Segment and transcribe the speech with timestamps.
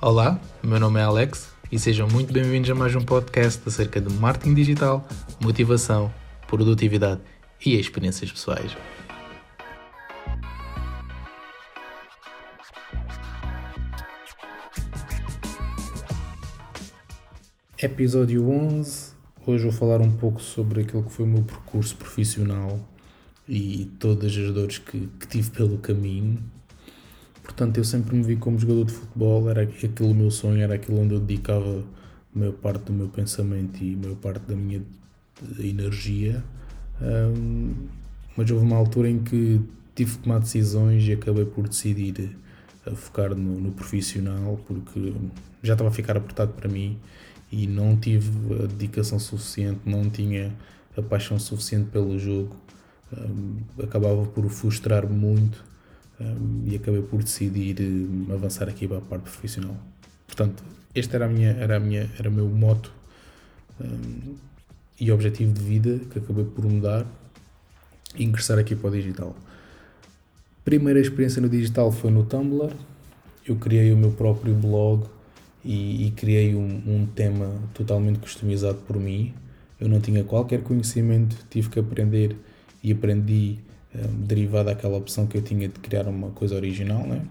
[0.00, 4.14] Olá, meu nome é Alex e sejam muito bem-vindos a mais um podcast acerca de
[4.14, 5.04] marketing digital,
[5.42, 6.14] motivação,
[6.46, 7.20] produtividade
[7.66, 8.76] e experiências pessoais.
[17.76, 19.14] Episódio 11.
[19.44, 22.78] Hoje vou falar um pouco sobre aquilo que foi o meu percurso profissional
[23.48, 26.40] e todas as dores que, que tive pelo caminho.
[27.48, 30.74] Portanto, eu sempre me vi como jogador de futebol, era aquele o meu sonho, era
[30.74, 31.82] aquilo onde eu dedicava
[32.36, 34.82] a maior parte do meu pensamento e a maior parte da minha
[35.58, 36.44] energia.
[37.00, 37.72] Um,
[38.36, 39.62] mas houve uma altura em que
[39.94, 42.36] tive que tomar decisões e acabei por decidir
[42.86, 45.14] a focar no, no profissional porque
[45.62, 46.98] já estava a ficar apertado para mim
[47.50, 48.30] e não tive
[48.62, 50.54] a dedicação suficiente, não tinha
[50.96, 52.54] a paixão suficiente pelo jogo
[53.16, 55.64] um, acabava por frustrar muito
[56.20, 59.76] um, e acabei por decidir um, avançar aqui para a parte profissional.
[60.26, 60.62] Portanto,
[60.94, 62.92] este era a minha, era a minha, era o meu moto
[64.98, 67.06] e objetivo de vida que acabei por mudar
[68.16, 69.36] e ingressar aqui para o digital.
[70.64, 72.72] Primeira experiência no digital foi no Tumblr.
[73.46, 75.06] Eu criei o meu próprio blog
[75.64, 79.32] e, e criei um, um tema totalmente customizado por mim.
[79.80, 82.36] Eu não tinha qualquer conhecimento, tive que aprender
[82.82, 83.58] e aprendi
[83.94, 87.06] um, derivado daquela opção que eu tinha de criar uma coisa original.
[87.06, 87.22] Né?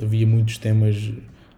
[0.00, 1.12] Havia muitos temas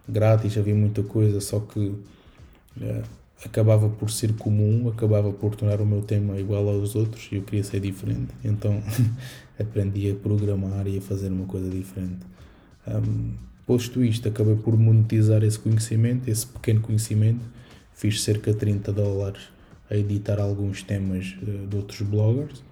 [0.07, 3.03] grátis, havia muita coisa, só que uh,
[3.43, 7.43] acabava por ser comum, acabava por tornar o meu tema igual aos outros e eu
[7.43, 8.33] queria ser diferente.
[8.43, 8.81] Então
[9.59, 12.25] aprendi a programar e a fazer uma coisa diferente.
[12.87, 13.33] Um,
[13.65, 17.41] posto isto, acabei por monetizar esse conhecimento, esse pequeno conhecimento.
[17.93, 19.43] Fiz cerca de 30 dólares
[19.89, 22.63] a editar alguns temas uh, de outros bloggers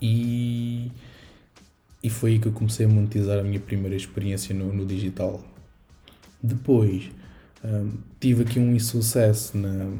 [0.00, 0.90] e,
[2.02, 5.42] e foi aí que eu comecei a monetizar a minha primeira experiência no, no digital.
[6.42, 7.10] Depois
[7.64, 9.90] um, tive aqui um insucesso na,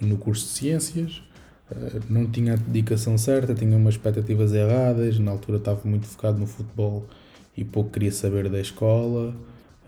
[0.00, 1.22] no curso de ciências,
[1.70, 6.38] uh, não tinha a dedicação certa, tinha umas expectativas erradas, na altura estava muito focado
[6.38, 7.06] no futebol
[7.56, 9.34] e pouco queria saber da escola,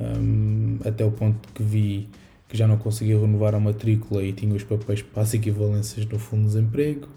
[0.00, 2.08] um, até o ponto que vi
[2.48, 6.18] que já não conseguia renovar a matrícula e tinha os papéis para as equivalências no
[6.18, 7.08] fundo de desemprego.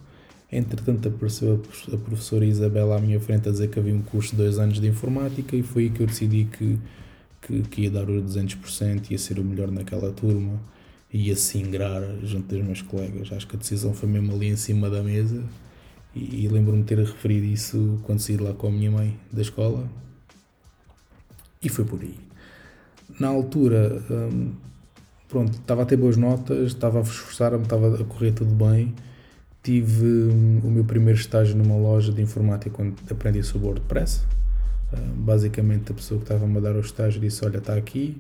[0.52, 1.62] Entretanto, apareceu
[1.94, 4.80] a professora Isabela à minha frente a dizer que havia um curso de dois anos
[4.80, 6.80] de informática e foi aí que eu decidi que,
[7.42, 10.60] que, que ia dar os 200%, ia ser o melhor naquela turma,
[11.14, 13.32] ia se ingrar junto dos meus colegas.
[13.32, 15.44] Acho que a decisão foi mesmo ali em cima da mesa
[16.16, 19.88] e, e lembro-me ter referido isso quando saí lá com a minha mãe da escola
[21.62, 22.16] e foi por aí.
[23.20, 24.54] Na altura, hum,
[25.28, 28.96] pronto, estava a ter boas notas, estava a esforçar-me, estava a correr tudo bem
[29.70, 34.24] tive hum, o meu primeiro estágio numa loja de informática quando aprendi sobre WordPress.
[34.92, 38.20] Uh, basicamente, a pessoa que estava a dar o estágio disse: Olha, está aqui,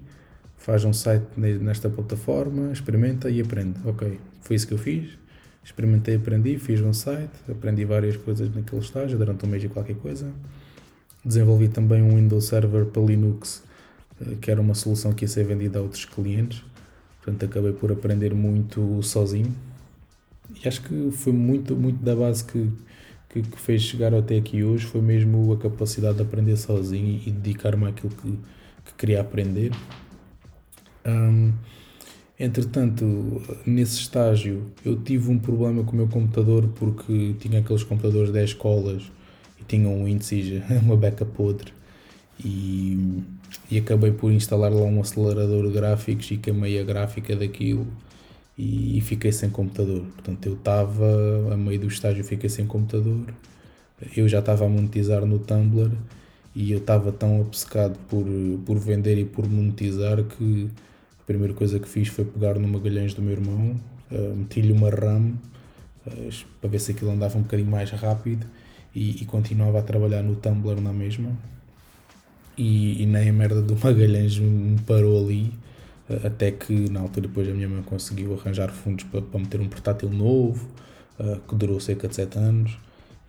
[0.58, 3.80] faz um site nesta plataforma, experimenta e aprende.
[3.84, 5.18] Ok, foi isso que eu fiz.
[5.64, 9.96] Experimentei, aprendi, fiz um site, aprendi várias coisas naquele estágio durante um mês e qualquer
[9.96, 10.32] coisa.
[11.26, 13.64] Desenvolvi também um Windows Server para Linux,
[14.22, 16.64] uh, que era uma solução que ia ser vendida a outros clientes.
[17.24, 19.52] Portanto, acabei por aprender muito sozinho
[20.56, 22.70] e acho que foi muito, muito da base que,
[23.30, 27.32] que, que, fez chegar até aqui hoje, foi mesmo a capacidade de aprender sozinho e
[27.32, 28.32] dedicar-me àquilo que,
[28.86, 29.72] que queria aprender.
[31.06, 31.54] Um,
[32.40, 38.32] entretanto, nesse estágio, eu tive um problema com o meu computador porque tinha aqueles computadores
[38.32, 39.04] 10 escolas
[39.59, 41.72] e tinha um índice, uma beca podre.
[42.44, 43.22] E,
[43.70, 47.86] e acabei por instalar lá um acelerador de gráficos e queimei a gráfica daquilo
[48.59, 50.02] e, fiquei sem computador.
[50.02, 53.25] Portanto, eu estava, a meio do estágio, fiquei sem computador.
[54.16, 55.92] Eu já estava a monetizar no Tumblr
[56.53, 58.25] e eu estava tão obcecado por,
[58.66, 60.70] por vender e por monetizar que
[61.22, 63.80] a primeira coisa que fiz foi pegar no Magalhães do meu irmão,
[64.12, 65.36] uh, meti-lhe uma RAM
[66.06, 68.46] uh, para ver se aquilo andava um bocadinho mais rápido
[68.94, 71.31] e, e continuava a trabalhar no Tumblr na mesma.
[72.58, 75.53] E, e nem a merda do Magalhães me parou ali
[76.26, 79.70] até que na altura depois a minha mãe conseguiu arranjar fundos para, para meter um
[79.70, 80.67] portátil novo,
[81.20, 82.78] uh, que durou cerca de 7 anos,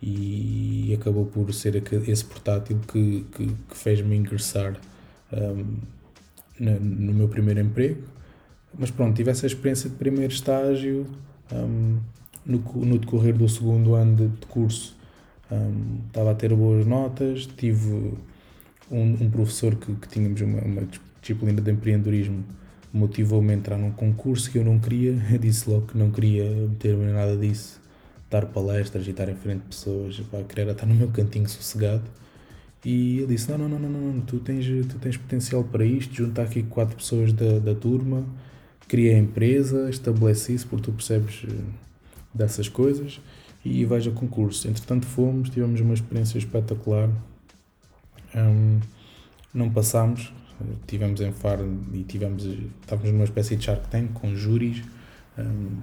[0.01, 1.75] e acabou por ser
[2.07, 4.79] esse portátil que, que, que fez-me ingressar
[5.31, 5.77] um,
[6.59, 8.01] no, no, meu primeiro emprego.
[8.77, 11.05] Mas pronto, tive essa experiência de primeiro estágio.
[11.51, 11.99] Um,
[12.43, 14.97] no, no decorrer do segundo ano de, de curso,
[15.51, 17.45] um, estava a ter boas notas.
[17.45, 18.15] Tive
[18.89, 20.81] um, um professor que, que tínhamos uma, uma
[21.21, 22.43] disciplina de empreendedorismo
[22.93, 25.11] motivou-me a entrar num concurso que eu não queria.
[25.31, 27.79] Eu disse logo que não queria meter-me em nada disso,
[28.29, 30.19] dar palestras e estar em frente de pessoas.
[30.31, 32.03] Pá, querer estar no meu cantinho sossegado.
[32.83, 36.13] E ele disse: Não, não, não, não, não, tu tens, tu tens potencial para isto.
[36.13, 38.25] Juntar aqui quatro pessoas da, da turma,
[38.87, 41.53] cria a empresa, estabelece isso, porque tu percebes eh,
[42.33, 43.21] dessas coisas
[43.63, 44.67] e vais a concurso.
[44.67, 47.09] Entretanto, fomos, tivemos uma experiência espetacular.
[48.35, 48.79] Um,
[49.53, 50.33] não passámos,
[50.87, 52.43] tivemos em Faro e tivemos,
[52.81, 54.81] estávamos numa espécie de Shark Tank com júris.
[55.37, 55.77] Um,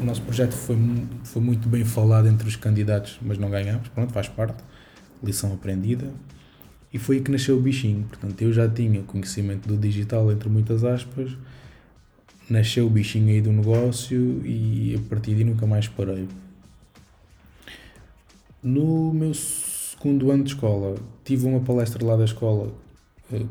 [0.00, 0.76] o nosso projeto foi,
[1.24, 3.88] foi muito bem falado entre os candidatos, mas não ganhámos.
[3.88, 4.62] Pronto, faz parte,
[5.22, 6.12] lição aprendida.
[6.92, 8.04] E foi aí que nasceu o bichinho.
[8.04, 11.36] Portanto, eu já tinha conhecimento do digital, entre muitas aspas.
[12.48, 16.28] Nasceu o bichinho aí do negócio e a partir de nunca mais parei.
[18.62, 22.72] No meu segundo ano de escola, tive uma palestra lá da escola,
[23.32, 23.44] eh,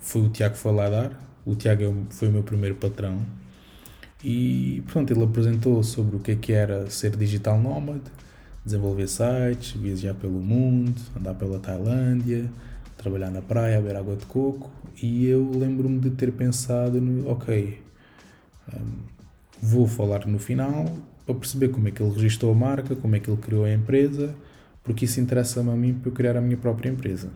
[0.00, 1.28] foi o Tiago que foi lá dar.
[1.44, 3.20] O Tiago é foi o meu primeiro patrão.
[4.22, 8.02] E pronto, ele apresentou sobre o que é que era ser digital nómade,
[8.64, 12.50] desenvolver sites, viajar pelo mundo, andar pela Tailândia,
[12.96, 14.70] trabalhar na praia, beber água de coco.
[15.00, 17.80] E eu lembro-me de ter pensado no, ok,
[18.74, 18.80] um,
[19.62, 20.84] vou falar no final
[21.24, 23.72] para perceber como é que ele registrou a marca, como é que ele criou a
[23.72, 24.34] empresa,
[24.82, 27.30] porque isso interessa-me a mim para eu criar a minha própria empresa.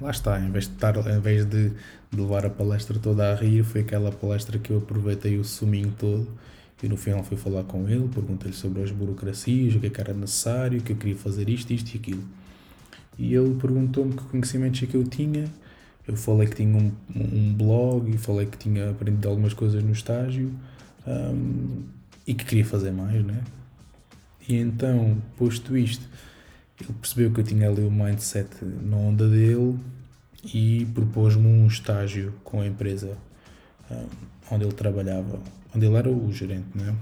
[0.00, 3.34] Lá está, em vez de, estar, em vez de, de levar a palestra toda a
[3.34, 6.28] rir, foi aquela palestra que eu aproveitei o suminho todo
[6.82, 10.00] e no final fui falar com ele, perguntei-lhe sobre as burocracias, o que é que
[10.00, 12.24] era necessário, que eu queria fazer isto, isto e aquilo.
[13.18, 15.44] E ele perguntou-me que conhecimentos é que eu tinha.
[16.06, 19.92] Eu falei que tinha um, um blog e falei que tinha aprendido algumas coisas no
[19.92, 20.52] estágio.
[21.06, 21.84] Um,
[22.26, 23.42] e que queria fazer mais, né?
[24.48, 26.06] E então, posto isto,
[26.80, 29.78] ele percebeu que eu tinha ali o mindset na onda dele
[30.52, 33.16] e propôs-me um estágio com a empresa
[33.90, 34.06] um,
[34.50, 35.40] onde ele trabalhava,
[35.74, 36.94] onde ele era o gerente, né?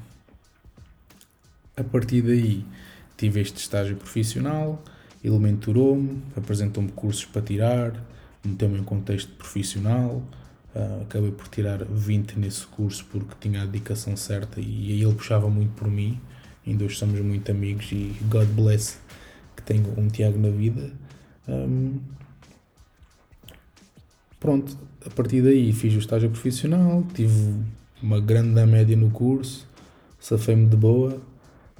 [1.76, 2.64] A partir daí,
[3.16, 4.82] tive este estágio profissional,
[5.24, 7.92] ele mentorou-me, apresentou-me cursos para tirar,
[8.44, 10.22] meteu-me em contexto profissional,
[10.74, 15.50] Uh, acabei por tirar 20 nesse curso porque tinha a dedicação certa e ele puxava
[15.50, 16.18] muito por mim.
[16.66, 18.96] Ainda hoje somos muito amigos e God bless
[19.64, 20.90] que tenho um Tiago na vida.
[21.48, 21.98] Um,
[24.38, 27.54] pronto, a partir daí fiz o estágio profissional, tive
[28.02, 29.66] uma grande média no curso,
[30.18, 31.20] safei-me de boa.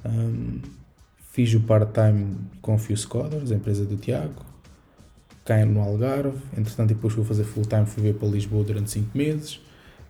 [0.05, 0.59] Um,
[1.31, 4.53] fiz o part-time com Fuse Coders, a empresa do Tiago
[5.45, 6.37] cá no Algarve.
[6.57, 9.59] Entretanto, depois fui fazer full time, fui ver para Lisboa durante 5 meses.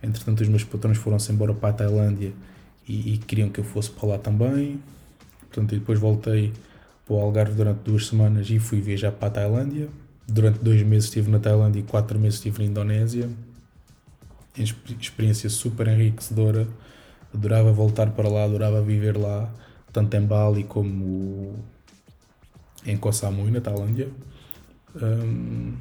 [0.01, 2.33] Entretanto, os meus patrões foram-se embora para a Tailândia
[2.87, 4.79] e, e, queriam que eu fosse para lá também.
[5.49, 6.51] Portanto, depois voltei
[7.05, 9.89] para o Algarve durante duas semanas e fui viajar para a Tailândia.
[10.27, 13.29] Durante dois meses estive na Tailândia e quatro meses estive na Indonésia.
[14.99, 16.67] Experiência super enriquecedora.
[17.33, 19.51] Adorava voltar para lá, adorava viver lá,
[19.91, 21.55] tanto em Bali como
[22.85, 24.09] em Koh Samui, na Tailândia.
[24.95, 25.73] Um,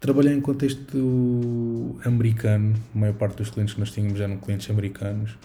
[0.00, 5.36] trabalhei em contexto americano, a maior parte dos clientes que nós tínhamos eram clientes americanos,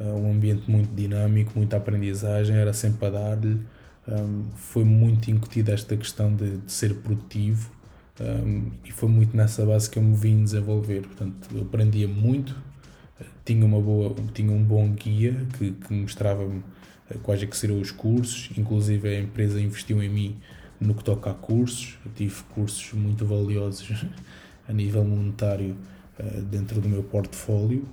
[0.00, 3.60] um ambiente muito dinâmico, muita aprendizagem, era sempre a dar-lhe.
[4.08, 7.70] Um, foi muito incutida esta questão de, de ser produtivo
[8.20, 11.02] um, e foi muito nessa base que eu me vim desenvolver.
[11.02, 12.56] Portanto, eu aprendia muito,
[13.44, 16.62] tinha, uma boa, tinha um bom guia que, que mostrava-me
[17.22, 20.36] quais é que seriam os cursos, inclusive a empresa investiu em mim
[20.80, 21.98] no que toca a cursos.
[22.04, 24.04] Eu tive cursos muito valiosos
[24.68, 25.76] a nível monetário
[26.18, 27.86] uh, dentro do meu portfólio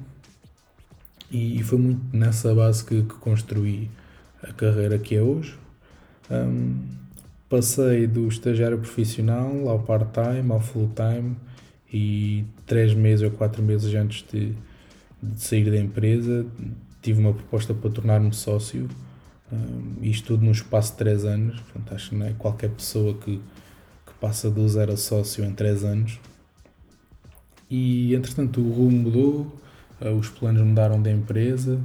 [1.32, 3.90] e, e, foi muito nessa base que, que, construí
[4.42, 5.58] a carreira que é hoje.
[6.30, 6.78] Um,
[7.48, 11.36] passei do estagiário profissional ao part-time, ao full-time
[11.92, 14.54] e três meses ou quatro meses antes de,
[15.22, 16.46] de sair da empresa
[17.02, 18.88] tive uma proposta para tornar-me sócio
[19.52, 23.16] um, isto tudo no espaço de 3 anos, portanto, acho que não é qualquer pessoa
[23.16, 23.38] que,
[24.06, 26.20] que passa do zero a sócio em 3 anos.
[27.70, 29.60] E entretanto o rumo mudou,
[30.18, 31.80] os planos mudaram da empresa,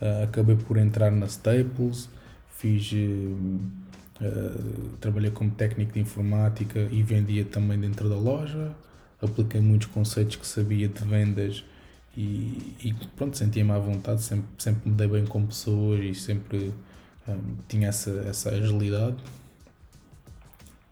[0.00, 2.08] uh, acabei por entrar na Staples,
[2.56, 2.92] fiz.
[2.92, 3.60] Uh,
[5.00, 8.72] trabalhei como técnico de informática e vendia também dentro da loja.
[9.22, 11.64] Apliquei muitos conceitos que sabia de vendas
[12.16, 14.22] e, e pronto, sentia-me à vontade.
[14.22, 16.72] Sempre, sempre me dei bem com pessoas e sempre
[17.68, 19.16] tinha essa, essa agilidade.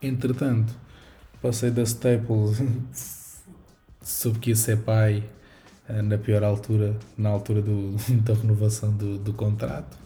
[0.02, 0.74] Entretanto,
[1.40, 2.58] passei da Staples,
[4.02, 5.24] soube que ia ser pai
[5.88, 9.96] na pior altura, na altura do, da renovação do, do contrato.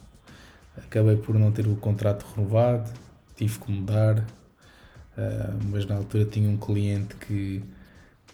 [0.77, 2.91] Acabei por não ter o contrato renovado,
[3.37, 7.63] tive que mudar, uh, mas na altura tinha um cliente que,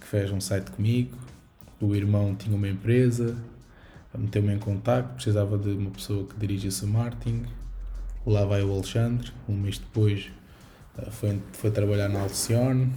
[0.00, 1.16] que fez um site comigo,
[1.80, 3.36] o irmão tinha uma empresa,
[4.16, 7.46] meteu-me em contato, precisava de uma pessoa que dirigisse o marketing,
[8.26, 10.32] Lá vai o Alexandre, um mês depois
[10.98, 12.92] uh, foi, foi trabalhar na Alcione.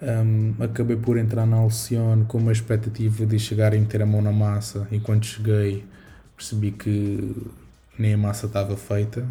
[0.00, 4.22] Um, acabei por entrar na Alcione com uma expectativa de chegar e meter a mão
[4.22, 4.86] na massa.
[4.92, 5.84] E quando cheguei,
[6.36, 7.36] percebi que
[7.98, 9.26] nem a massa estava feita.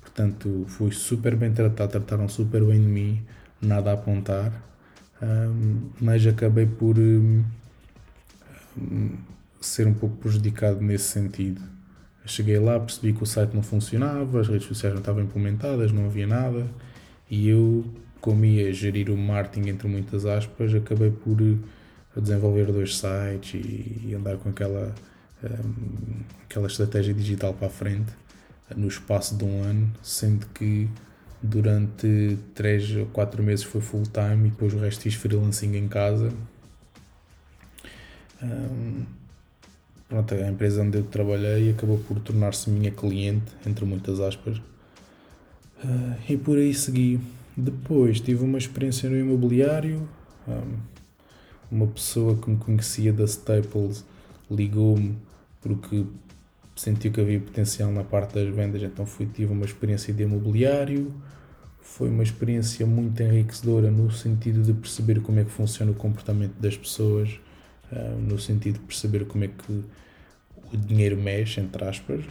[0.00, 3.22] Portanto, fui super bem tratado, trataram super bem de mim,
[3.60, 4.52] nada a apontar.
[5.22, 7.42] Um, mas acabei por um,
[9.60, 11.60] ser um pouco prejudicado nesse sentido.
[12.26, 16.06] cheguei lá, percebi que o site não funcionava, as redes sociais não estavam implementadas, não
[16.06, 16.66] havia nada.
[17.30, 17.84] E eu
[18.20, 21.56] como ia gerir o marketing entre muitas aspas, acabei por eh,
[22.20, 24.94] desenvolver dois sites e, andar com aquela,
[25.42, 28.12] um, ehm, aquela estratégia digital para a frente
[28.76, 30.88] no espaço de um ano, sendo que
[31.42, 35.88] durante 3 ou 4 meses foi full time e depois o resto fiz freelancing em
[35.88, 36.32] casa.
[38.42, 39.06] Um, ehm,
[40.08, 46.16] pronto, a empresa onde eu trabalhei acabou por tornar-se minha cliente, entre muitas aspas, uh,
[46.28, 47.20] e por aí segui.
[47.60, 50.08] Depois tive uma experiência no imobiliário.
[51.70, 54.04] uma pessoa que me conhecia da Staples
[54.48, 55.18] ligou-me
[55.60, 56.06] porque
[56.76, 61.12] sentiu que havia potencial na parte das vendas, então fui, tive uma experiência de imobiliário.
[61.80, 66.54] Foi uma experiência muito enriquecedora no sentido de perceber como é que funciona o comportamento
[66.60, 67.40] das pessoas,
[68.20, 69.84] no sentido de perceber como é que
[70.72, 72.24] o dinheiro mexe, entre aspas.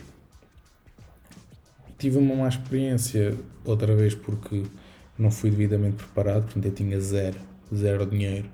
[1.97, 4.63] Tive uma má experiência outra vez porque
[5.17, 7.39] não fui devidamente preparado, portanto eu tinha zero,
[7.73, 8.47] zero dinheiro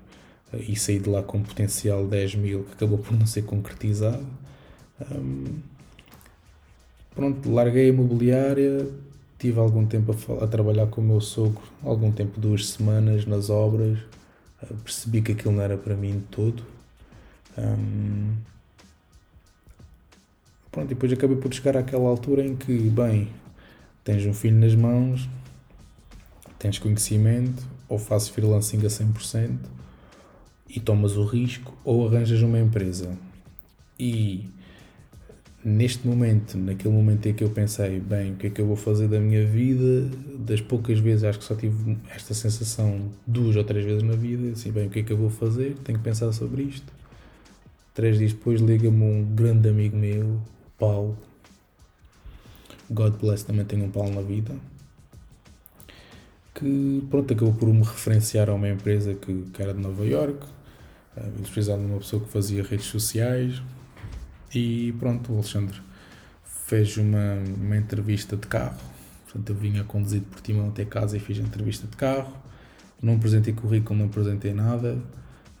[0.52, 3.42] eh, e saí de lá com um potencial 10 mil que acabou por não ser
[3.42, 4.26] concretizado.
[5.12, 5.58] Um,
[7.14, 8.88] pronto, larguei a imobiliária,
[9.38, 13.50] tive algum tempo a, a, trabalhar com o meu sogro, algum tempo, duas semanas nas
[13.50, 13.98] obras,
[14.62, 16.62] uh, percebi que aquilo não era para mim de todo.
[17.58, 18.34] Um,
[20.72, 23.28] pronto, e depois acabei por chegar àquela altura em que, bem,
[24.02, 25.28] tens um filho nas mãos,
[26.58, 29.58] tens conhecimento, ou fazes freelancing a 100%
[30.68, 33.16] e tomas o risco, ou arranjas uma empresa.
[33.98, 34.50] E
[35.64, 38.76] neste momento, naquele momento em que eu pensei, bem, o que é que eu vou
[38.76, 40.10] fazer da minha vida?
[40.38, 44.52] Das poucas vezes, acho que só tive esta sensação duas ou três vezes na vida,
[44.52, 45.76] assim, bem, o que é que eu vou fazer?
[45.84, 46.92] Tenho que pensar sobre isto.
[47.94, 50.40] Três dias depois liga-me um grande amigo meu,
[50.76, 51.16] Paulo.
[52.90, 54.54] God bless, também tenho um Paulo na vida
[56.54, 60.46] que pronto, acabou por me referenciar a uma empresa que, que era de Nova York.
[61.16, 63.60] Eh, eles precisavam de uma pessoa que fazia redes sociais
[64.54, 65.80] e pronto, o Alexandre
[66.44, 68.78] fez uma, uma entrevista de carro.
[69.24, 72.32] Portanto, eu vinha conduzido por Timão até casa e fiz a entrevista de carro.
[73.02, 74.96] Não apresentei currículo, não apresentei nada.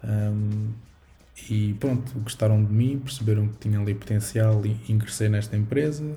[0.02, 0.68] Um,
[1.50, 6.16] e pronto, gostaram de mim, perceberam que tinha ali potencial e ingressei nesta empresa.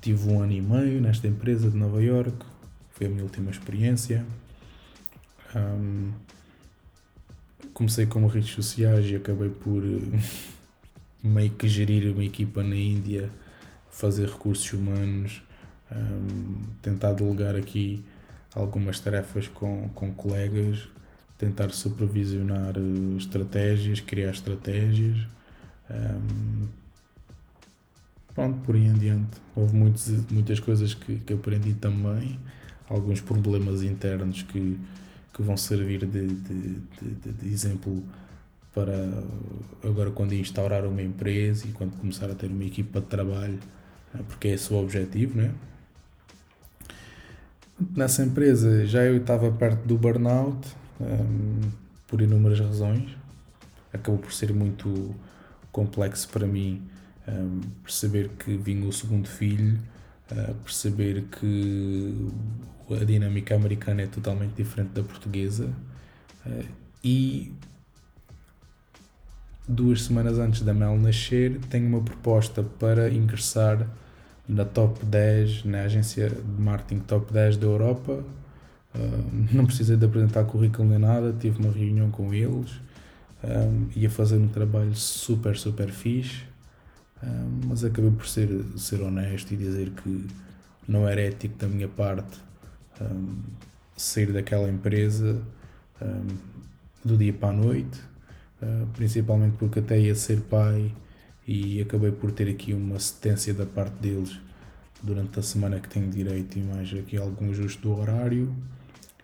[0.00, 2.36] Tive um ano e meio nesta empresa de Nova York
[2.94, 4.24] foi a minha última experiência.
[5.54, 6.12] Um,
[7.72, 9.82] comecei como redes sociais e acabei por
[11.22, 13.30] meio que gerir uma equipa na Índia,
[13.90, 15.42] fazer recursos humanos,
[15.90, 18.04] um, tentar delegar aqui
[18.54, 20.86] algumas tarefas com, com colegas,
[21.36, 25.16] tentar supervisionar eh, estratégias, criar estratégias.
[25.90, 26.68] Um,
[28.32, 29.36] pronto, por aí em diante.
[29.56, 32.38] Houve muitos, muitas coisas que, que aprendi também
[32.88, 34.78] alguns problemas internos que,
[35.32, 38.02] que vão servir de, de, de, de exemplo
[38.74, 39.22] para
[39.82, 43.58] agora quando instaurar uma empresa e quando começar a ter uma equipa de trabalho,
[44.12, 45.52] né, porque é esse o objetivo, né?
[47.96, 50.68] Nessa empresa já eu estava perto do burnout
[51.00, 51.60] um,
[52.06, 53.16] por inúmeras razões.
[53.92, 55.14] Acabou por ser muito
[55.72, 56.82] complexo para mim
[57.26, 59.78] um, perceber que vinha o segundo filho
[60.62, 62.30] perceber que
[62.90, 65.70] a dinâmica americana é totalmente diferente da portuguesa
[66.46, 66.64] uh,
[67.02, 67.52] e
[69.66, 73.86] duas semanas antes da Mel nascer tenho uma proposta para ingressar
[74.46, 78.22] na top 10, na agência de marketing top 10 da Europa.
[78.94, 82.70] Uh, não precisei de apresentar currículo nem nada, tive uma reunião com eles,
[83.94, 86.44] ia fazer um trabalho super, super fixe
[87.66, 90.26] mas acabei por ser, ser honesto e dizer que
[90.86, 92.38] não era ético da minha parte
[93.00, 93.42] um,
[93.96, 95.40] sair daquela empresa
[96.00, 96.26] um,
[97.04, 98.00] do dia para a noite,
[98.62, 100.92] uh, principalmente porque até ia ser pai
[101.46, 104.38] e acabei por ter aqui uma cedência da parte deles
[105.02, 108.54] durante a semana que tenho direito e mais aqui algum ajuste do horário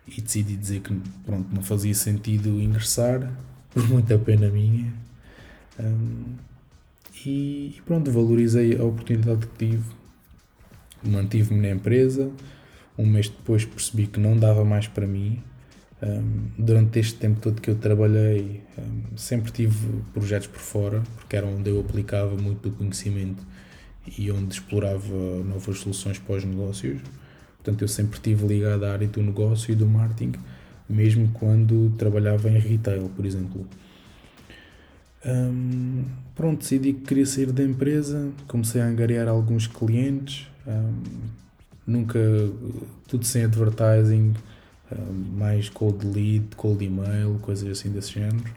[0.07, 3.33] e decidi dizer que pronto, não fazia sentido ingressar,
[3.71, 4.93] por muita pena minha.
[5.79, 6.35] Um,
[7.25, 9.85] e, pronto, valorizei a oportunidade que tive,
[11.03, 12.31] mantive-me na empresa.
[13.01, 15.43] Um mês depois percebi que não dava mais para mim.
[16.03, 21.35] Um, durante este tempo todo que eu trabalhei, um, sempre tive projetos por fora, porque
[21.35, 23.43] era onde eu aplicava muito do conhecimento
[24.19, 27.01] e onde explorava novas soluções para os negócios.
[27.57, 30.33] Portanto, eu sempre estive ligado à área do negócio e do marketing,
[30.89, 33.67] mesmo quando trabalhava em retail, por exemplo.
[35.25, 36.05] Um,
[36.35, 41.03] pronto, decidi que queria sair da empresa, comecei a angariar alguns clientes, um,
[41.91, 42.19] nunca,
[43.09, 44.35] tudo sem advertising,
[44.93, 48.51] um, mais cold lead, cold email, coisas assim desse género.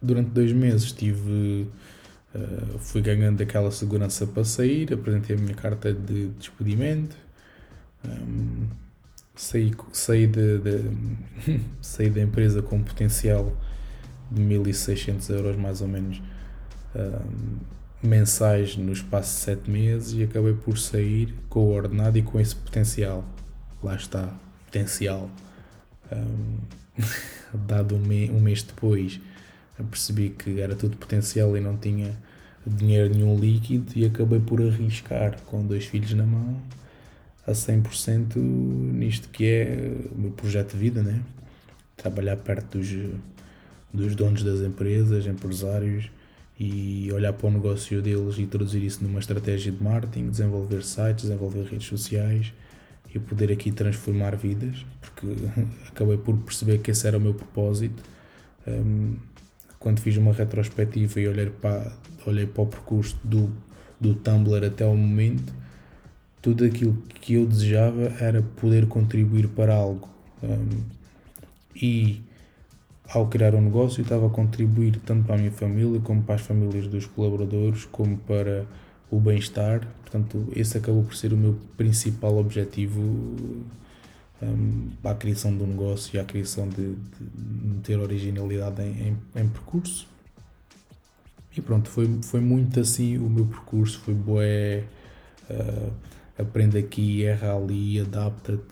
[0.00, 1.68] Durante dois meses tive,
[2.34, 7.16] uh, fui ganhando aquela segurança para sair, apresentei a minha carta de despedimento,
[9.34, 13.52] saí, saí, de, de saí da empresa com potencial
[14.30, 16.22] de 1600 euros mais ou menos
[18.06, 22.40] mensais no espaço de 7 meses e acabei por sair com o ordenado e com
[22.40, 23.24] esse potencial.
[23.82, 24.32] Lá está,
[24.64, 25.30] potencial.
[26.12, 26.58] Um,
[27.66, 29.20] dado um, me, um mês depois,
[29.90, 32.16] percebi que era tudo potencial e não tinha
[32.66, 36.60] dinheiro nenhum líquido e acabei por arriscar com dois filhos na mão
[37.46, 41.22] a 100% nisto que é o meu projeto de vida, né?
[41.96, 42.88] Trabalhar perto dos
[43.96, 46.10] dos donos das empresas, empresários,
[46.58, 51.24] e olhar para o negócio deles e traduzir isso numa estratégia de marketing, desenvolver sites,
[51.24, 52.52] desenvolver redes sociais
[53.14, 55.26] e poder aqui transformar vidas, porque
[55.88, 58.02] acabei por perceber que esse era o meu propósito.
[58.66, 59.16] Um,
[59.78, 61.92] quando fiz uma retrospectiva e olhei para,
[62.26, 63.52] olhei para o percurso do,
[64.00, 65.52] do Tumblr até o momento,
[66.40, 70.08] tudo aquilo que eu desejava era poder contribuir para algo.
[70.42, 70.82] Um,
[71.74, 72.22] e
[73.08, 76.40] ao criar um negócio, estava a contribuir tanto para a minha família, como para as
[76.40, 78.66] famílias dos colaboradores, como para
[79.10, 79.86] o bem-estar.
[80.02, 83.00] Portanto, esse acabou por ser o meu principal objetivo
[84.42, 89.48] um, à criação do negócio e à criação de, de ter originalidade em, em, em,
[89.48, 90.08] percurso.
[91.56, 94.00] E pronto, foi, foi muito assim o meu percurso.
[94.00, 94.84] Foi boé,
[95.48, 95.92] uh,
[96.38, 98.62] aprende aqui, erra ali, adapta-te,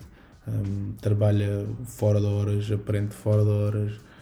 [0.46, 4.13] um, trabalha fora de horas, aprende fora de horas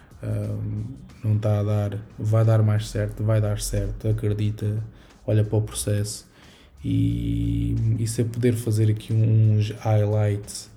[1.22, 4.82] não está a dar, vai dar mais certo, vai dar certo, acredita,
[5.26, 6.26] olha para o processo
[6.84, 10.68] e isso é poder fazer aqui uns highlights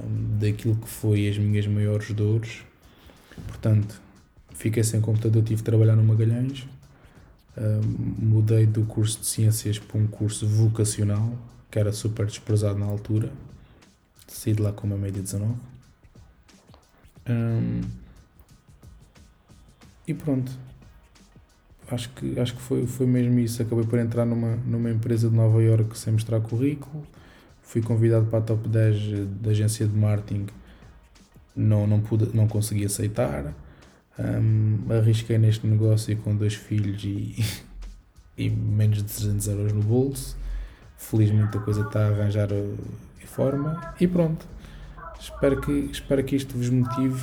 [0.00, 2.62] um, daquilo que foi as minhas maiores dores.
[3.46, 4.00] Portanto,
[4.52, 6.66] fiquei sem computador, tive de trabalhar no Magalhães,
[7.56, 11.32] um, mudei do curso de ciências para um curso vocacional,
[11.70, 13.32] que era super desprezado na altura,
[14.26, 15.54] saí de lá com uma média 19.
[17.28, 17.80] Um,
[20.06, 20.52] e pronto.
[21.90, 23.60] Acho que, acho que foi, foi mesmo isso.
[23.62, 27.06] Acabei por entrar numa, numa empresa de Nova York sem mostrar currículo.
[27.62, 30.46] Fui convidado para a top 10 da agência de marketing.
[31.54, 33.54] Não, não, pude, não consegui aceitar.
[34.18, 37.34] Um, arrisquei neste negócio com dois filhos e,
[38.38, 40.36] e menos de 300 euros no bolso.
[40.96, 43.94] Felizmente a coisa está a arranjar a forma.
[44.00, 44.46] E pronto.
[45.18, 47.20] Espero que, espero que isto vos motive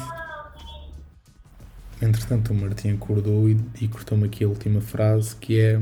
[2.01, 5.79] Entretanto, o Martim acordou e, e cortou-me aqui a última frase que é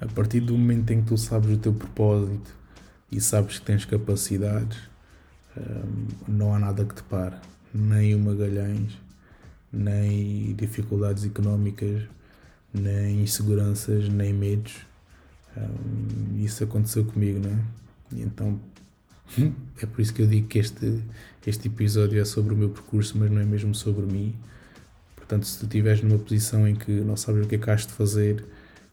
[0.00, 2.52] a partir do momento em que tu sabes o teu propósito
[3.10, 4.78] e sabes que tens capacidades,
[5.56, 7.36] hum, não há nada que te pare,
[7.72, 8.98] nem o Magalhães,
[9.72, 12.02] nem dificuldades económicas,
[12.72, 14.76] nem inseguranças, nem medos.
[15.56, 17.58] Hum, isso aconteceu comigo, não é?
[18.12, 18.58] E então
[19.82, 21.02] é por isso que eu digo que este,
[21.46, 24.34] este episódio é sobre o meu percurso, mas não é mesmo sobre mim.
[25.16, 27.86] Portanto, se tu estiveres numa posição em que não sabes o que é que has
[27.86, 28.44] de fazer,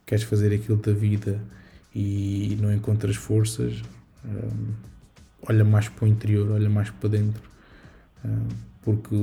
[0.06, 1.42] queres fazer aquilo da vida
[1.94, 3.82] e não encontras forças,
[4.26, 4.74] um,
[5.48, 7.42] olha mais para o interior, olha mais para dentro,
[8.24, 8.48] um,
[8.82, 9.16] porque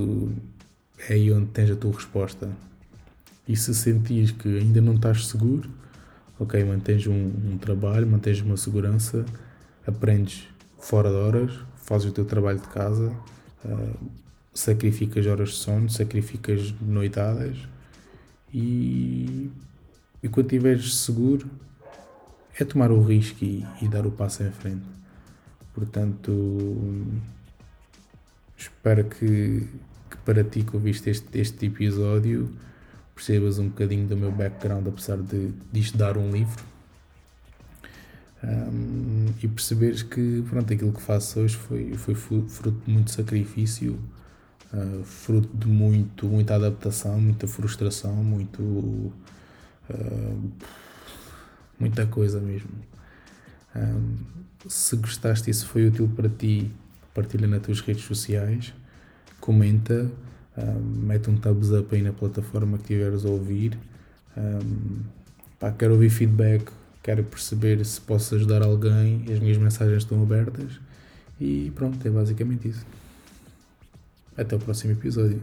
[1.09, 2.48] é aí onde tens a tua resposta.
[3.46, 5.68] E se sentires que ainda não estás seguro,
[6.38, 9.27] ok, mantens um, um trabalho, mantens uma segurança,
[9.87, 10.48] aprendes
[10.83, 13.12] fora de horas, fazes o teu trabalho de casa,
[13.64, 14.11] uh,
[14.53, 17.57] sacrificas horas de sono, sacrificas noitadas
[18.53, 19.51] e,
[20.23, 21.49] e quando estiveres seguro
[22.59, 24.85] é tomar o risco e, e dar o passo em frente.
[25.73, 26.31] Portanto,
[28.59, 29.68] espero que,
[30.11, 32.51] que para ti que ouviste este, este episódio
[33.14, 36.71] percebas um bocadinho do meu background, apesar de, de dar um livro
[39.42, 43.98] e perceberes que pronto, aquilo que faço hoje foi, foi fruto de muito sacrifício,
[44.72, 49.12] uh, fruto de muito, muita adaptação, muita frustração, muito uh,
[51.78, 52.70] muita coisa mesmo.
[53.74, 54.18] Um,
[54.68, 56.70] se gostaste e se foi útil para ti,
[57.12, 58.72] partilha nas tuas redes sociais,
[59.40, 60.09] comenta,
[60.57, 63.76] um, mete um thumbs up aí na plataforma que tiveres a ouvir.
[64.37, 65.00] Um,
[65.59, 66.70] pá, quero ouvir feedback,
[67.02, 70.80] quero perceber se posso ajudar alguém, as minhas mensagens estão abertas.
[71.40, 72.86] E pronto, é basicamente isso.
[74.36, 75.40] Até o próximo episódio.